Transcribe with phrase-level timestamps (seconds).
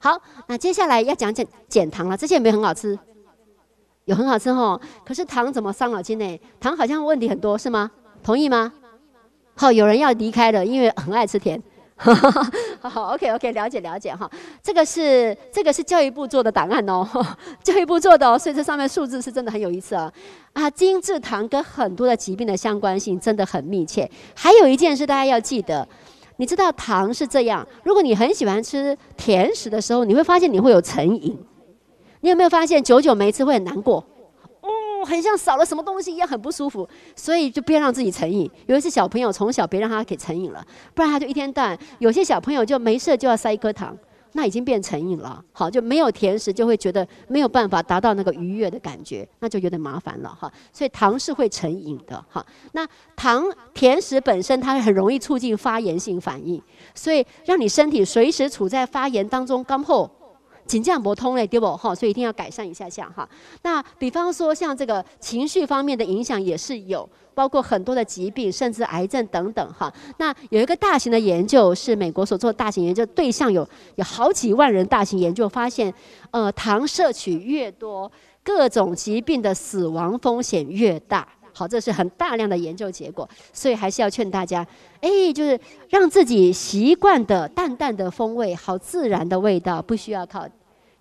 [0.00, 2.16] 好，那接下来要讲讲减糖了。
[2.16, 2.96] 这些有没有很好吃？
[4.04, 4.80] 有很好吃哈。
[5.04, 6.40] 可是糖怎么伤脑筋呢？
[6.60, 7.90] 糖好像问题很多，是吗？
[8.22, 8.72] 同意吗？
[9.56, 11.60] 好，有人要离开了，因为很爱吃甜。
[12.80, 14.30] 好，OK OK，了解了解哈。
[14.62, 17.04] 这个是这个是教育部做的档案哦，
[17.64, 20.12] 教育部做的哦，所以这上面数字是真的很有意思啊。
[20.52, 24.08] 啊，精制糖跟很多的疾病的相关性真的很密切。
[24.36, 25.88] 还有一件事大家要记得。
[26.38, 31.36] 你知道糖是这样，如果你很喜欢吃甜食的时候，你会发现你会有成瘾。
[32.20, 33.96] 你有没有发现久久没吃会很难过？
[34.60, 34.68] 哦，
[35.04, 36.88] 很像少了什么东西一样，很不舒服。
[37.16, 38.48] 所以就不要让自己成瘾。
[38.66, 41.78] 有一些小朋友，从小别让他给成瘾了，不然他就一天到晚。
[41.98, 43.96] 有些小朋友就没事就要塞一颗糖。
[44.38, 50.48] 那已经变成瘾了，好就没有甜食，就会觉得没有办法达到那个愉悦的感觉，那就有点麻烦了哈。
[50.72, 52.46] 所以糖是会成瘾的哈。
[52.70, 56.62] 那糖甜食本身它很容易促进发炎性反应，
[56.94, 60.08] 所以让你身体随时处在发炎当中，刚后
[60.68, 61.92] 紧张不通嘞，对不哈？
[61.92, 63.28] 所以一定要改善一下下哈。
[63.62, 67.08] 那比方说像这个情绪方面的影响也是有。
[67.38, 69.88] 包括很多的疾病，甚至癌症等等，哈。
[70.16, 74.84] 那有一个大型的研究，是美国所做的大型研究，对象有有好几万人。
[74.88, 75.94] 大型研究发现，
[76.32, 78.10] 呃，糖摄取越多，
[78.42, 81.28] 各种疾病的死亡风险越大。
[81.58, 83.28] 好，这是很大量的研究结果。
[83.52, 84.64] 所以还是要劝大家，
[85.00, 90.46] 哎，就是让自己习惯的淡淡的风味，好自然的味道，不需要靠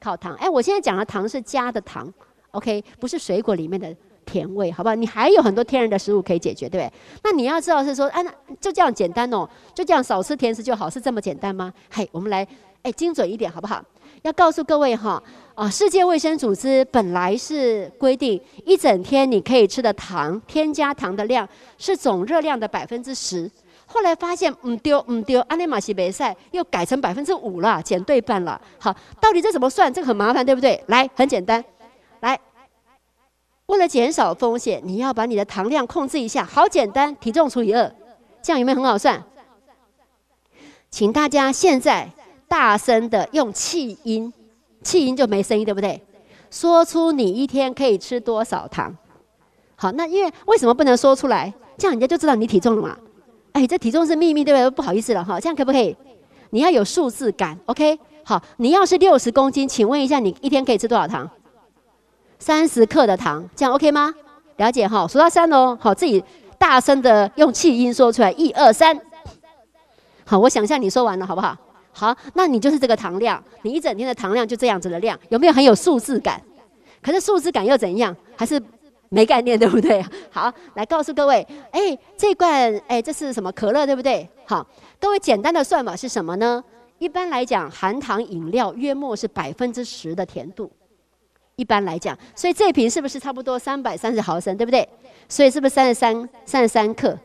[0.00, 0.34] 靠糖。
[0.36, 2.10] 哎，我现在讲的糖是加的糖
[2.52, 3.94] ，OK，不是水果里面的。
[4.26, 4.94] 甜味，好不好？
[4.94, 6.92] 你还有很多天然的食物可以解决，对不对？
[7.22, 11.72] 那你要知道是说，哎，那就这样简单哦，就这样少吃甜食就好，是这么简单吗？
[11.90, 12.46] 嘿，我们来，
[12.82, 13.82] 哎，精准一点，好不好？
[14.22, 15.22] 要告诉各位哈，
[15.54, 23.48] 啊，世界卫生组织本来是规定一整天你可以吃的糖，添加糖的量是总热量的百分之十，
[23.86, 28.60] 后来发现唔丢唔丢，安内马西比赛又改成百分之五了，减对半了。
[28.78, 29.92] 好，到底这怎么算？
[29.92, 30.82] 这个很麻烦，对不对？
[30.88, 31.64] 来，很简单，
[32.20, 32.36] 来。
[33.66, 37.92] 为了减少风险，你要把你的糖量控制一下，好简单，体重除以二，
[38.42, 39.22] 这样有没有很好算？
[40.90, 42.10] 请大家现在
[42.46, 44.32] 大声的用气音，
[44.82, 46.00] 气音就没声音，对不对？
[46.48, 48.96] 说出你一天可以吃多少糖。
[49.74, 51.52] 好，那因为为什么不能说出来？
[51.76, 52.96] 这样人家就知道你体重了嘛。
[53.52, 54.70] 哎，这体重是秘密，对不对？
[54.70, 55.94] 不好意思了哈，这样可不可以？
[56.50, 57.98] 你要有数字感，OK？
[58.22, 61.28] 好，你要是六十公斤，请问一下，你一天可以吃多少糖？
[62.38, 64.14] 三十克的糖，这样 OK 吗？
[64.56, 66.22] 了解哈，数到三哦，好，自己
[66.58, 68.98] 大声的用气音说出来，一二三。
[70.24, 71.56] 好，我想象你说完了，好不好？
[71.92, 76.40] 好，那你就是这个糖量，你一整天的糖量就这样子的量，有没有很有数字感？
[77.02, 78.14] 可是数字感又怎样？
[78.36, 78.60] 还是
[79.08, 80.04] 没概念，对不对？
[80.30, 84.28] 好，来告诉各位，哎，这罐哎，这是什么可乐，对不对？
[84.44, 84.66] 好，
[85.00, 86.62] 各位简单的算法是什么呢？
[86.98, 90.70] 一般来讲，含糖饮料约莫是百分之十的甜度。
[91.56, 94.86] 一般来讲，所以这瓶是不是差不多三百三十毫升，对不对？
[95.28, 97.18] 所以是不是三十三三十三克？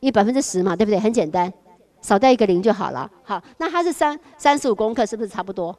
[0.00, 0.98] 一百分之十嘛，对不对？
[0.98, 1.52] 很简单，
[2.00, 3.10] 少掉一个零就好了。
[3.24, 5.76] 好，那它是三三十五公克，是不是差不多？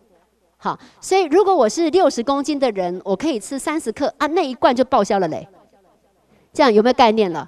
[0.57, 5.47] 好，所以如果我是六十公斤的人，我可以吃三十克啊，那一罐就报销了嘞。
[6.51, 7.47] 这样有没有概念了？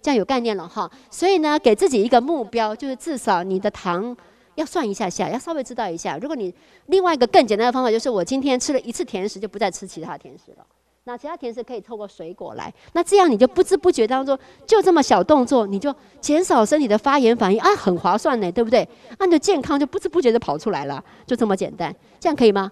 [0.00, 0.90] 这样有概念了哈。
[1.10, 4.16] 所以呢，给自己一个目标，就是至少你的糖。
[4.54, 6.16] 要算一下下，要稍微知道一下。
[6.18, 6.52] 如果你
[6.86, 10.66] 另外一个更简单的方法，就是我今天吃了一次甜食，就不再吃其他甜食了。
[11.06, 12.72] 那其他甜食可以透过水果来。
[12.94, 18.88] 那这样你就不知不觉当中，就这么小动作，你就减少身体的发炎反应啊，很划算呢，对不对？
[19.18, 21.94] 那你的健康就不知不觉就跑出来了，就这么简单。
[22.18, 22.70] 这样可以吗？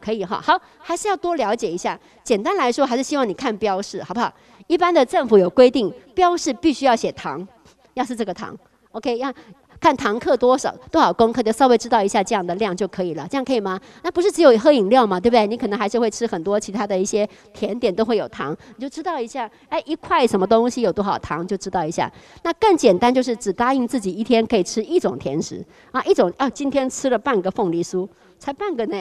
[0.00, 0.40] 可以哈。
[0.40, 1.98] 好，还是要多了解一下。
[2.22, 4.32] 简单来说，还是希望你看标示，好不好？
[4.66, 7.46] 一般的政府有规定，标示必须要写糖，
[7.92, 8.56] 要是这个糖
[8.92, 9.30] ，OK，要。
[9.80, 13.78] 看堂课多少多少功课，就稍微知道一下这样的量就可以了，这样可以吗？
[14.02, 15.46] 那不是只有喝饮料嘛，对不对？
[15.46, 22.10] 你可能还是会吃很多其他的一些甜点，都会有糖，你就知道一下，哎，一块什么东西有多少糖，就知道一下。
[22.42, 28.08] 那更简单就是只答应自己一天可以吃一种甜食啊，一种啊，今天吃了半个凤梨酥，
[28.38, 28.96] 才半个呢，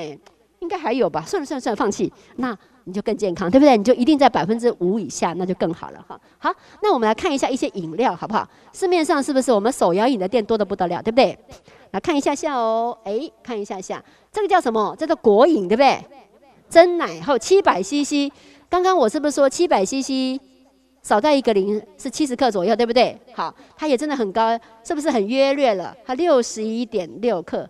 [0.60, 1.24] 应该还有吧？
[1.26, 2.12] 算了算了算了，放弃。
[2.36, 2.58] 那。
[2.86, 3.78] 你就更健康，对不对？
[3.78, 6.20] 你就一定在百分之五以下，那就更好了哈。
[6.38, 8.48] 好，那我们来看一下一些饮料，好不好？
[8.74, 11.38] 市面上是不是我们手摇饮的店多的不得了，对不对？
[11.92, 14.96] 来看一下下哦，哎，看一下下，这个叫什么？
[14.98, 15.98] 叫做果饮，对不对？
[16.70, 18.32] 真奶后七百 CC，
[18.68, 20.42] 刚刚我是不是说七百 CC
[21.04, 23.18] 少带一个零是七十克左右，对不对？
[23.34, 25.96] 好，它也真的很高，是不是很约略了？
[26.04, 27.70] 它六十一点六克。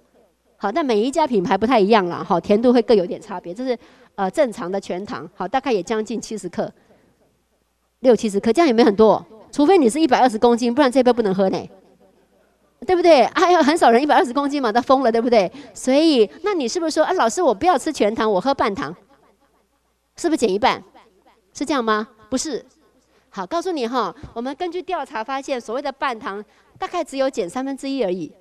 [0.55, 3.77] 好，那每一家品牌不太一样了，哈，甜度会各有点差别，这是。
[4.15, 6.71] 呃，正常的全糖，好，大概也将近七十克，
[7.99, 9.25] 六七十克，这样有没有很多？
[9.51, 11.69] 除非你是一百二十公斤，不然这杯不能喝呢。
[12.85, 13.25] 对不对？
[13.27, 15.49] 还有很少人一百二十公斤嘛，他疯了，对不对？
[15.73, 18.93] 所以，那你是不是说，啊，老师，我不要吃全糖，我喝半糖，
[20.17, 20.83] 是不是减一半？
[21.53, 22.09] 是这样吗？
[22.29, 22.65] 不是。
[23.29, 26.43] 好，告诉你哈，我们根据调查发现，所谓的半糖
[26.77, 28.31] 大概只有减三分之一而已。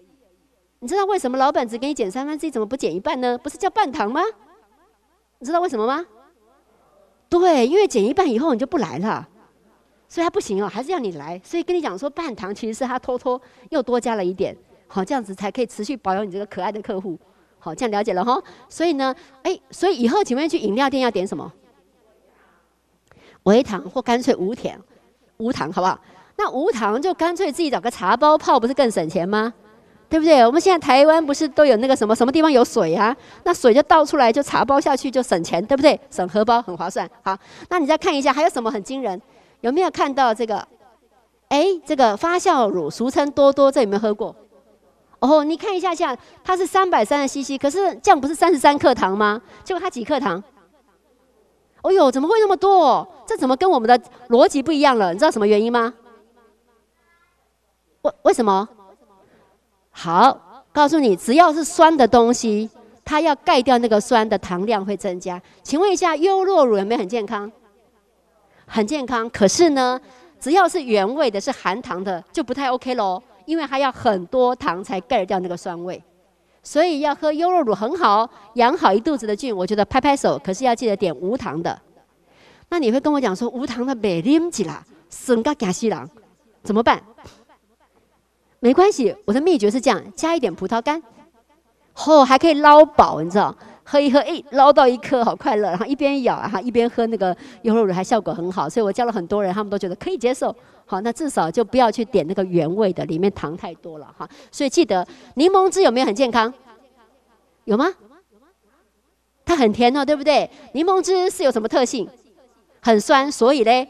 [0.80, 3.38] 你知道为什么老板只给你减三分之一，怎么不减一半呢？
[3.38, 4.20] 不是叫半糖吗？
[5.42, 6.06] 你知道为什么吗？
[7.28, 9.28] 对，因为减一半以后你就不来了。
[10.06, 11.40] 所以他不行哦，还是要你来。
[11.42, 13.40] 所以跟你讲说，半糖其实是他偷偷
[13.70, 14.56] 又多加了一点，
[14.86, 17.18] 好，这样子才可以持续保有你这个可爱的客户。
[17.58, 18.40] 好，这样了解了哈。
[18.68, 19.12] 所以呢，
[19.42, 21.52] 哎，所以以后请问去饮料店要点什么？
[23.42, 24.80] 微糖或干脆无甜、
[25.38, 25.98] 无糖，好不好？
[26.36, 29.52] 那无糖就干脆自己找个茶包泡，不是更省钱吗？
[30.12, 30.44] 对不对？
[30.44, 33.16] 我们现在台湾不是都有那个什么什么地方有水啊？
[33.44, 35.98] 那水就倒出来，就茶包下去就省钱，对不对？
[36.10, 37.08] 省荷包，很划算。
[37.22, 37.34] 好，
[37.70, 39.18] 那你再看一下还有什么很惊人？
[39.62, 40.68] 有没有看到这个？
[41.48, 44.36] 哎，这个发酵乳，俗称多多，这有没有喝过？
[45.20, 49.40] 哦，你看一下下，它是三百三十 CC，可是这样不是三十三克糖吗？
[49.64, 50.44] 结果它几克糖？
[51.80, 53.08] 哦呦，怎么会那么多？
[53.26, 53.98] 这怎么跟我们的
[54.28, 55.14] 逻辑不一样了？
[55.14, 55.94] 你知道什么原因吗？
[58.02, 58.68] 为为什么？
[59.92, 62.68] 好，告诉你，只要是酸的东西，
[63.04, 65.40] 它要盖掉那个酸的糖量会增加。
[65.62, 67.50] 请问一下，优酪乳有没有很健康？
[68.66, 70.00] 很健康，可是呢，
[70.40, 73.22] 只要是原味的，是含糖的，就不太 OK 喽。
[73.44, 76.00] 因为它要很多糖才盖掉那个酸味，
[76.62, 79.54] 所以要喝优酪乳很好，养好一肚子的菌。
[79.54, 81.76] 我觉得拍拍手，可是要记得点无糖的。
[82.68, 86.08] 那你会跟我讲说，无糖的没啉起啦，生个假西郎，
[86.62, 87.02] 怎么办？
[88.62, 91.02] 没关系，我的秘诀是这样：加一点葡萄干，
[92.06, 93.52] 哦，还可以捞饱，你知道。
[93.84, 95.68] 喝一喝，哎，捞到一颗，好快乐。
[95.68, 98.68] 然后一边咬啊，一边喝那个优酪乳，还效果很好。
[98.68, 100.54] 所以我教了很多人，他们都觉得可以接受。
[100.86, 104.26] 好，那至少就不要去点那个原味的，里面糖太多了哈。
[104.52, 105.04] 所以记得
[105.34, 106.54] 柠檬汁有没有很健康？
[107.64, 107.92] 有吗？
[109.44, 110.48] 它很甜哦，对不对？
[110.72, 112.08] 柠檬汁是有什么特性？
[112.80, 113.88] 很酸，所以嘞。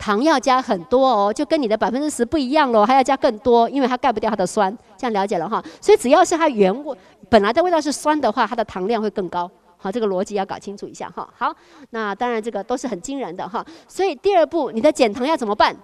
[0.00, 4.74] 糖要加很多哦，就跟你的百分之十不一样喽，还要加更多，因为它盖不掉它的酸。
[4.96, 6.96] 这样了解了哈，所以只要是它原味
[7.28, 9.48] 本来的味道是酸的话，它的糖量会更高。
[9.76, 11.28] 好，这个逻辑要搞清楚一下哈。
[11.36, 11.54] 好，
[11.90, 13.64] 那当然这个都是很惊人的哈。
[13.86, 15.76] 所以第二步，你的减糖要怎么办？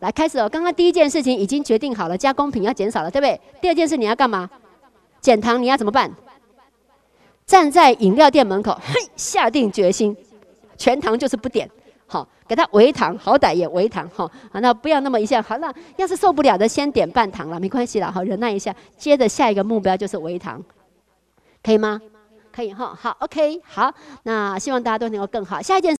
[0.00, 3.40] 来开始哦，刚刚第一件事情已经决定好了，加工品要减少了，对不对？
[3.60, 4.50] 第二件事你要干嘛？
[5.20, 6.10] 减糖你要怎么办？
[7.46, 10.16] 站在饮料店门口，嘿，下定决心，
[10.76, 11.70] 全糖就是不点。
[12.06, 14.30] 好，给他微糖，好歹也微糖哈。
[14.52, 15.42] 好，那不要那么一下。
[15.42, 18.12] 好，了要是受不了的，先点半糖了，没关系了。
[18.12, 18.74] 好，忍耐一下。
[18.96, 20.62] 接着下一个目标就是微糖，
[21.62, 22.00] 可以吗？
[22.52, 22.96] 可以哈。
[22.96, 23.92] 好，OK，好。
[24.22, 25.60] 那希望大家都能够更好。
[25.60, 25.92] 下一件。